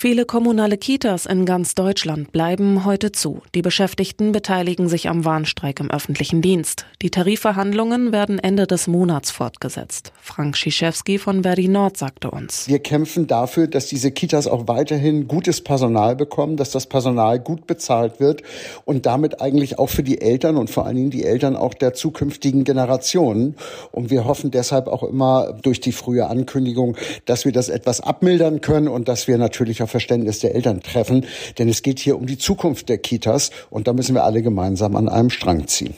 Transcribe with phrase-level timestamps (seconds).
[0.00, 3.42] Viele kommunale Kitas in ganz Deutschland bleiben heute zu.
[3.56, 6.86] Die Beschäftigten beteiligen sich am Warnstreik im öffentlichen Dienst.
[7.02, 10.12] Die Tarifverhandlungen werden Ende des Monats fortgesetzt.
[10.20, 12.68] Frank Schiszewski von Verdi Nord sagte uns.
[12.68, 17.66] Wir kämpfen dafür, dass diese Kitas auch weiterhin gutes Personal bekommen, dass das Personal gut
[17.66, 18.44] bezahlt wird
[18.84, 21.92] und damit eigentlich auch für die Eltern und vor allen Dingen die Eltern auch der
[21.92, 23.56] zukünftigen Generationen.
[23.90, 28.60] Und wir hoffen deshalb auch immer durch die frühe Ankündigung, dass wir das etwas abmildern
[28.60, 31.26] können und dass wir natürlich Verständnis der Eltern treffen.
[31.58, 34.96] Denn es geht hier um die Zukunft der Kitas und da müssen wir alle gemeinsam
[34.96, 35.94] an einem Strang ziehen.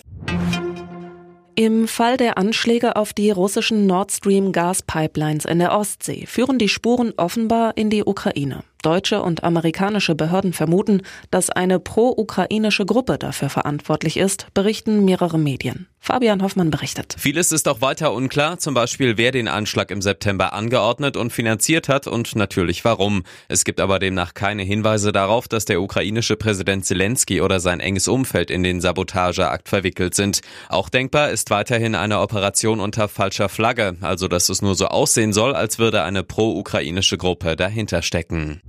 [1.56, 6.70] Im Fall der Anschläge auf die russischen Nord Stream Gaspipelines in der Ostsee führen die
[6.70, 8.62] Spuren offenbar in die Ukraine.
[8.82, 15.86] Deutsche und amerikanische Behörden vermuten, dass eine pro-ukrainische Gruppe dafür verantwortlich ist, berichten mehrere Medien.
[16.02, 17.14] Fabian Hoffmann berichtet.
[17.18, 21.90] Vieles ist auch weiter unklar, zum Beispiel wer den Anschlag im September angeordnet und finanziert
[21.90, 23.22] hat und natürlich warum.
[23.48, 28.08] Es gibt aber demnach keine Hinweise darauf, dass der ukrainische Präsident Zelensky oder sein enges
[28.08, 30.40] Umfeld in den Sabotageakt verwickelt sind.
[30.70, 35.34] Auch denkbar ist weiterhin eine Operation unter falscher Flagge, also dass es nur so aussehen
[35.34, 38.62] soll, als würde eine pro-ukrainische Gruppe dahinter stecken.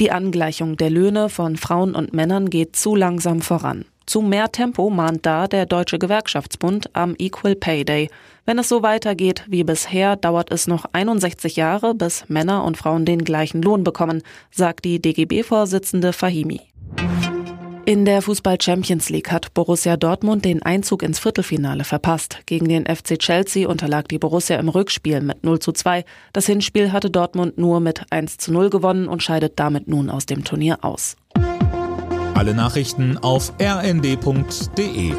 [0.00, 3.84] Die Angleichung der Löhne von Frauen und Männern geht zu langsam voran.
[4.06, 8.08] Zu mehr Tempo mahnt da der Deutsche Gewerkschaftsbund am Equal Pay Day.
[8.46, 13.04] Wenn es so weitergeht wie bisher, dauert es noch 61 Jahre, bis Männer und Frauen
[13.04, 16.62] den gleichen Lohn bekommen, sagt die DGB-Vorsitzende Fahimi.
[17.90, 22.38] In der Fußball Champions League hat Borussia Dortmund den Einzug ins Viertelfinale verpasst.
[22.46, 26.04] Gegen den FC Chelsea unterlag die Borussia im Rückspiel mit 0 zu 2.
[26.32, 30.24] Das Hinspiel hatte Dortmund nur mit 1 zu 0 gewonnen und scheidet damit nun aus
[30.24, 31.16] dem Turnier aus.
[32.34, 35.12] Alle Nachrichten auf rnd.de